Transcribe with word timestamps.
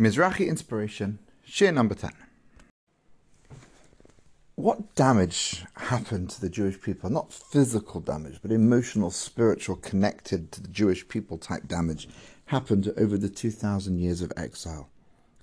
Mizrachi 0.00 0.48
Inspiration, 0.48 1.18
Shiur 1.46 1.74
number 1.74 1.94
10. 1.94 2.10
What 4.54 4.94
damage 4.94 5.62
happened 5.76 6.30
to 6.30 6.40
the 6.40 6.48
Jewish 6.48 6.80
people? 6.80 7.10
Not 7.10 7.34
physical 7.34 8.00
damage, 8.00 8.38
but 8.40 8.50
emotional, 8.50 9.10
spiritual, 9.10 9.76
connected 9.76 10.52
to 10.52 10.62
the 10.62 10.68
Jewish 10.68 11.06
people 11.06 11.36
type 11.36 11.68
damage 11.68 12.08
happened 12.46 12.90
over 12.96 13.18
the 13.18 13.28
2,000 13.28 13.98
years 13.98 14.22
of 14.22 14.32
exile. 14.38 14.88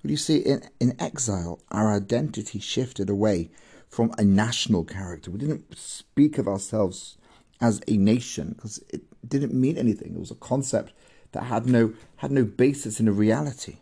Well, 0.02 0.10
you 0.10 0.16
see, 0.16 0.38
in, 0.38 0.64
in 0.80 1.00
exile, 1.00 1.60
our 1.70 1.94
identity 1.94 2.58
shifted 2.58 3.08
away 3.08 3.50
from 3.88 4.12
a 4.18 4.24
national 4.24 4.82
character. 4.82 5.30
We 5.30 5.38
didn't 5.38 5.78
speak 5.78 6.36
of 6.36 6.48
ourselves 6.48 7.16
as 7.60 7.80
a 7.86 7.96
nation 7.96 8.54
because 8.56 8.82
it 8.88 9.02
didn't 9.24 9.54
mean 9.54 9.78
anything. 9.78 10.14
It 10.16 10.20
was 10.20 10.32
a 10.32 10.34
concept 10.34 10.92
that 11.30 11.44
had 11.44 11.66
no 11.66 11.92
had 12.16 12.32
no 12.32 12.42
basis 12.42 12.98
in 12.98 13.06
a 13.06 13.12
reality 13.12 13.76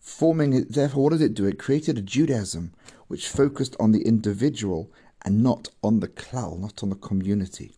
forming 0.00 0.64
therefore, 0.64 1.04
what 1.04 1.12
did 1.12 1.22
it 1.22 1.34
do? 1.34 1.46
It 1.46 1.58
created 1.58 1.98
a 1.98 2.02
Judaism 2.02 2.72
which 3.06 3.28
focused 3.28 3.76
on 3.78 3.92
the 3.92 4.02
individual 4.02 4.90
and 5.22 5.42
not 5.42 5.68
on 5.82 6.00
the 6.00 6.08
klal, 6.08 6.58
not 6.58 6.82
on 6.82 6.88
the 6.88 6.96
community. 6.96 7.72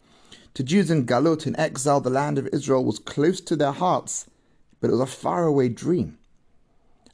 To 0.55 0.63
Jews 0.63 0.91
in 0.91 1.07
Galut, 1.07 1.47
in 1.47 1.59
exile, 1.59 2.01
the 2.01 2.11
land 2.11 2.39
of 2.39 2.49
Israel 2.53 2.85
was 2.85 2.99
close 2.99 3.41
to 3.41 3.57
their 3.57 3.73
hearts, 3.73 4.27
but 4.80 4.89
it 4.89 4.93
was 4.93 5.01
a 5.01 5.07
faraway 5.07 5.69
dream. 5.69 6.19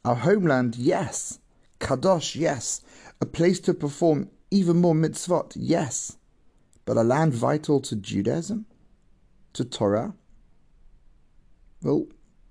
Our 0.05 0.17
homeland, 0.17 0.77
yes. 0.77 1.39
Kadosh, 1.81 2.35
yes. 2.35 2.81
A 3.21 3.27
place 3.27 3.61
to 3.61 3.75
perform 3.75 4.31
even 4.51 4.81
more 4.81 4.95
mitzvot, 4.95 5.53
yes. 5.55 6.17
But 6.85 6.97
a 6.97 7.03
land 7.03 7.35
vital 7.35 7.81
to 7.81 7.97
Judaism? 7.97 8.67
To 9.53 9.65
Torah? 9.65 10.15
Well, 11.83 12.07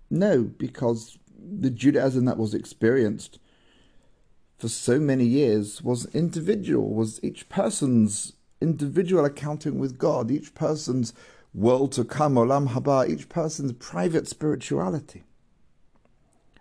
no, 0.09 0.43
because 0.43 1.17
the 1.49 1.69
Judaism 1.69 2.25
that 2.25 2.37
was 2.37 2.53
experienced 2.53 3.39
for 4.57 4.67
so 4.67 4.99
many 4.99 5.25
years 5.25 5.81
was 5.81 6.05
individual, 6.15 6.93
was 6.93 7.19
each 7.23 7.47
person's 7.49 8.33
individual 8.59 9.25
accounting 9.25 9.77
with 9.77 9.97
God, 9.97 10.31
each 10.31 10.55
person's 10.55 11.13
world 11.53 11.91
to 11.93 12.03
come, 12.03 12.35
olam 12.35 12.69
haba, 12.69 13.07
each 13.07 13.29
person's 13.29 13.73
private 13.73 14.27
spirituality. 14.27 15.23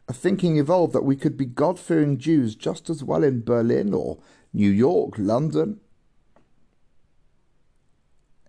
A 0.08 0.12
thinking 0.12 0.56
evolved 0.58 0.92
that 0.92 1.04
we 1.04 1.16
could 1.16 1.36
be 1.36 1.46
God 1.46 1.80
fearing 1.80 2.18
Jews 2.18 2.54
just 2.54 2.88
as 2.88 3.02
well 3.02 3.24
in 3.24 3.42
Berlin 3.42 3.92
or 3.92 4.18
New 4.52 4.70
York, 4.70 5.14
London. 5.18 5.80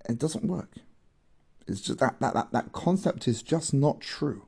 It 0.07 0.19
doesn't 0.19 0.45
work. 0.45 0.75
It's 1.67 1.81
just 1.81 1.99
that, 1.99 2.19
that, 2.19 2.33
that, 2.33 2.51
that 2.51 2.71
concept 2.73 3.27
is 3.27 3.41
just 3.41 3.73
not 3.73 3.99
true. 4.01 4.45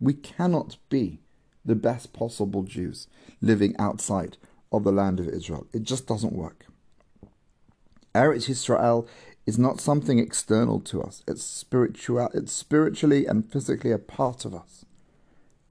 We 0.00 0.14
cannot 0.14 0.76
be 0.88 1.20
the 1.64 1.74
best 1.74 2.12
possible 2.12 2.62
Jews 2.62 3.08
living 3.40 3.74
outside 3.78 4.36
of 4.72 4.84
the 4.84 4.92
land 4.92 5.20
of 5.20 5.28
Israel. 5.28 5.66
It 5.72 5.82
just 5.82 6.06
doesn't 6.06 6.32
work. 6.32 6.66
Eretz 8.14 8.48
Israel 8.48 9.06
is 9.46 9.58
not 9.58 9.80
something 9.80 10.18
external 10.18 10.80
to 10.80 11.02
us. 11.02 11.22
It's 11.26 11.42
spiritual. 11.42 12.30
It's 12.34 12.52
spiritually 12.52 13.26
and 13.26 13.50
physically 13.50 13.92
a 13.92 13.98
part 13.98 14.44
of 14.44 14.54
us, 14.54 14.84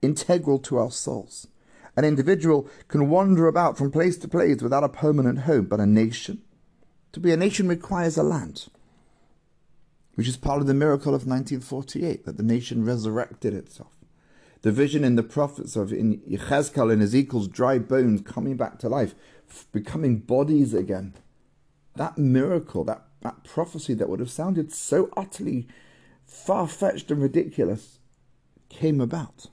integral 0.02 0.58
to 0.60 0.78
our 0.78 0.90
souls. 0.90 1.48
An 1.96 2.04
individual 2.04 2.68
can 2.86 3.08
wander 3.08 3.48
about 3.48 3.76
from 3.76 3.90
place 3.90 4.16
to 4.18 4.28
place 4.28 4.62
without 4.62 4.84
a 4.84 4.88
permanent 4.88 5.40
home, 5.40 5.64
but 5.64 5.80
a 5.80 5.86
nation, 5.86 6.42
to 7.12 7.18
be 7.18 7.32
a 7.32 7.36
nation 7.36 7.66
requires 7.66 8.16
a 8.16 8.22
land, 8.22 8.66
which 10.14 10.28
is 10.28 10.36
part 10.36 10.60
of 10.60 10.68
the 10.68 10.74
miracle 10.74 11.14
of 11.14 11.26
1948 11.26 12.24
that 12.24 12.36
the 12.36 12.42
nation 12.42 12.84
resurrected 12.84 13.52
itself 13.52 13.97
the 14.62 14.72
vision 14.72 15.04
in 15.04 15.16
the 15.16 15.22
prophets 15.22 15.76
of 15.76 15.92
in 15.92 16.20
Yechezkel 16.20 16.92
and 16.92 17.02
Ezekiel's 17.02 17.48
dry 17.48 17.78
bones 17.78 18.20
coming 18.22 18.56
back 18.56 18.78
to 18.80 18.88
life, 18.88 19.14
becoming 19.72 20.18
bodies 20.18 20.74
again. 20.74 21.14
That 21.96 22.18
miracle, 22.18 22.84
that, 22.84 23.04
that 23.22 23.44
prophecy 23.44 23.94
that 23.94 24.08
would 24.08 24.20
have 24.20 24.30
sounded 24.30 24.72
so 24.72 25.10
utterly 25.16 25.66
far 26.24 26.68
fetched 26.68 27.10
and 27.10 27.22
ridiculous, 27.22 27.98
came 28.68 29.00
about. 29.00 29.46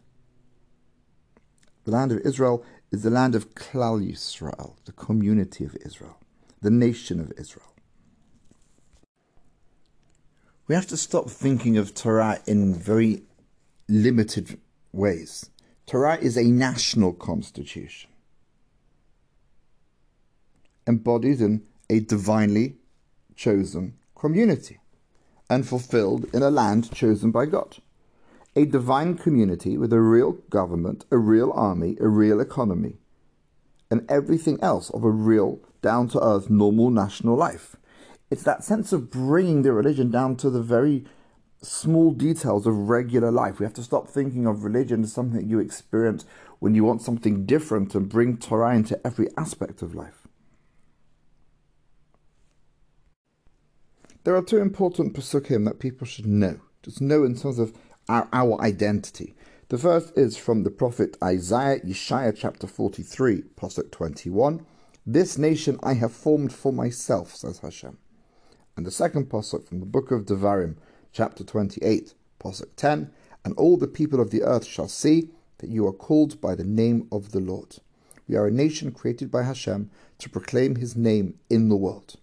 The 1.85 1.91
land 1.91 2.11
of 2.11 2.19
Israel 2.19 2.66
is 2.91 3.03
the 3.03 3.09
land 3.09 3.35
of 3.35 3.53
Klal 3.53 4.05
Yisrael, 4.05 4.75
the 4.85 4.91
community 4.91 5.63
of 5.66 5.77
Israel, 5.85 6.17
the 6.61 6.72
nation 6.72 7.19
of 7.19 7.31
Israel. 7.37 7.73
We 10.67 10.73
have 10.73 10.87
to 10.87 10.97
stop 10.97 11.29
thinking 11.29 11.77
of 11.77 11.93
Torah 11.93 12.41
in 12.47 12.73
very 12.73 13.22
limited 13.87 14.59
ways. 14.95 15.50
Torah 15.85 16.17
is 16.17 16.38
a 16.38 16.44
national 16.44 17.13
constitution 17.13 18.09
embodied 20.88 21.41
in 21.41 21.63
a 21.89 22.00
divinely 22.00 22.75
chosen 23.35 23.95
community 24.16 24.79
and 25.50 25.67
fulfilled 25.67 26.25
in 26.34 26.41
a 26.41 26.50
land 26.50 26.91
chosen 26.94 27.31
by 27.31 27.45
God. 27.45 27.78
A 28.55 28.66
divine 28.66 29.17
community 29.17 29.78
with 29.78 29.91
a 29.91 30.00
real 30.00 30.34
government, 30.50 31.05
a 31.11 31.17
real 31.17 31.51
army, 31.51 31.97
a 32.00 32.07
real 32.07 32.39
economy, 32.39 32.95
and 33.91 34.09
everything 34.09 34.57
else 34.61 34.89
of 34.91 35.03
a 35.03 35.09
real, 35.09 35.59
down 35.81 36.07
to 36.09 36.23
earth, 36.23 36.50
normal 36.50 36.89
national 36.89 37.35
life. 37.35 37.75
It's 38.31 38.44
that 38.44 38.63
sense 38.63 38.94
of 38.94 39.11
bringing 39.11 39.61
the 39.61 39.73
religion 39.73 40.09
down 40.09 40.38
to 40.38 40.50
the 40.50 40.61
very 40.61 41.05
small 41.61 42.11
details 42.11 42.67
of 42.67 42.89
regular 42.89 43.31
life. 43.31 43.59
We 43.59 43.66
have 43.66 43.73
to 43.75 43.83
stop 43.83 44.07
thinking 44.07 44.45
of 44.45 44.63
religion 44.63 45.03
as 45.03 45.13
something 45.13 45.47
you 45.47 45.59
experience 45.59 46.25
when 46.59 46.75
you 46.75 46.83
want 46.83 47.01
something 47.01 47.45
different 47.45 47.95
and 47.95 48.09
bring 48.09 48.38
Torah 48.38 48.75
into 48.75 48.99
every 49.05 49.27
aspect 49.38 49.81
of 49.81 49.95
life. 49.95 50.27
There 54.23 54.35
are 54.35 54.41
two 54.41 54.57
important 54.57 55.13
pasukim 55.13 55.66
that 55.66 55.79
people 55.79 56.07
should 56.07 56.25
know, 56.25 56.59
just 56.81 56.99
know 56.99 57.23
in 57.23 57.35
terms 57.35 57.59
of 57.59 57.73
our, 58.09 58.27
our 58.33 58.59
identity. 58.61 59.35
The 59.69 59.77
first 59.77 60.17
is 60.17 60.37
from 60.37 60.63
the 60.63 60.72
prophet 60.72 61.17
Isaiah, 61.23 61.79
Yeshaya 61.79 62.35
chapter 62.35 62.67
43, 62.67 63.43
pasuk 63.55 63.91
21. 63.91 64.66
This 65.05 65.37
nation 65.37 65.79
I 65.83 65.93
have 65.93 66.11
formed 66.11 66.53
for 66.53 66.73
myself, 66.73 67.35
says 67.35 67.59
Hashem. 67.59 67.97
And 68.75 68.85
the 68.85 68.91
second 68.91 69.29
pasuk 69.29 69.67
from 69.67 69.79
the 69.79 69.85
book 69.85 70.11
of 70.11 70.25
Devarim, 70.25 70.75
chapter 71.15 71.45
28, 71.45 72.13
Pasuk 72.41 72.75
10, 72.75 73.09
and 73.45 73.53
all 73.55 73.77
the 73.77 73.87
people 73.87 74.19
of 74.19 74.31
the 74.31 74.43
earth 74.43 74.65
shall 74.65 74.89
see 74.89 75.29
that 75.59 75.69
you 75.69 75.87
are 75.87 75.93
called 75.93 76.41
by 76.41 76.53
the 76.53 76.65
name 76.65 77.07
of 77.09 77.31
the 77.31 77.39
Lord. 77.39 77.77
We 78.27 78.35
are 78.35 78.47
a 78.47 78.51
nation 78.51 78.91
created 78.91 79.31
by 79.31 79.43
Hashem 79.43 79.89
to 80.19 80.29
proclaim 80.29 80.75
his 80.75 80.97
name 80.97 81.39
in 81.49 81.69
the 81.69 81.77
world. 81.77 82.15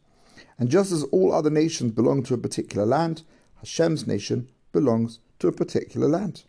And 0.58 0.68
just 0.68 0.92
as 0.92 1.04
all 1.04 1.32
other 1.32 1.48
nations 1.48 1.92
belong 1.92 2.22
to 2.24 2.34
a 2.34 2.38
particular 2.38 2.84
land, 2.84 3.22
Hashem's 3.60 4.06
nation 4.06 4.50
belongs 4.72 5.20
to 5.38 5.48
a 5.48 5.52
particular 5.52 6.06
land. 6.06 6.44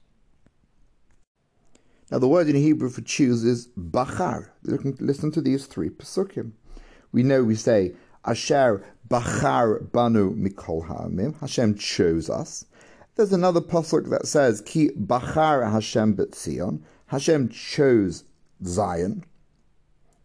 Now, 2.11 2.19
the 2.19 2.27
word 2.27 2.49
in 2.49 2.57
Hebrew 2.57 2.89
for 2.89 3.01
choose 3.01 3.45
is 3.45 3.69
bachar. 3.79 4.49
Listen 4.63 5.31
to 5.31 5.41
these 5.41 5.65
three 5.65 5.89
pasukim. 5.89 6.51
We 7.13 7.23
know 7.23 7.43
we 7.43 7.55
say 7.55 7.93
Asher 8.25 8.81
Bachar 9.09 9.91
Banu 9.91 10.34
Mikol 10.34 10.88
Ha'amim. 10.88 11.38
Hashem 11.41 11.75
chose 11.75 12.29
us. 12.29 12.66
There's 13.16 13.34
another 13.34 13.59
pasuk 13.59 14.09
that 14.11 14.28
says 14.28 14.61
Ki 14.61 14.91
Bachar 14.91 15.69
Hashem 15.69 16.16
Betzion. 16.16 16.83
Hashem 17.07 17.50
chose 17.50 18.23
Zion. 18.63 19.25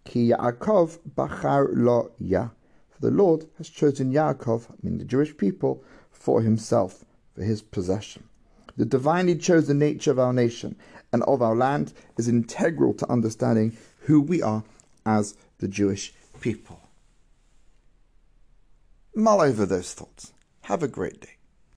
Ki 0.05 0.31
Yaakov 0.31 1.01
Bachar 1.17 1.71
Lo 1.73 2.13
Ya. 2.19 2.51
For 2.91 3.01
the 3.01 3.11
Lord 3.11 3.47
has 3.57 3.69
chosen 3.69 4.13
Yaakov, 4.13 4.69
meaning 4.81 5.01
the 5.01 5.05
Jewish 5.05 5.37
people, 5.37 5.83
for 6.13 6.41
himself, 6.41 7.05
for 7.35 7.43
his 7.43 7.63
possession. 7.63 8.23
The 8.77 8.85
divinely 8.85 9.35
chosen 9.35 9.81
nature 9.81 10.13
of 10.13 10.21
our 10.21 10.33
nation 10.33 10.77
and 11.13 11.25
of 11.25 11.43
our 11.43 11.57
land 11.57 11.95
is 12.17 12.29
integral 12.29 12.95
to 12.95 13.11
understanding 13.11 13.77
who 14.03 14.21
we 14.21 14.41
are 14.41 14.63
as 15.05 15.37
the 15.59 15.67
Jewish 15.67 16.15
people 16.41 16.81
mull 19.19 19.41
over 19.41 19.67
those 19.67 19.93
thoughts. 19.95 20.33
Have 20.63 20.83
a 20.83 20.89
great 20.89 21.21
day. 21.21 21.38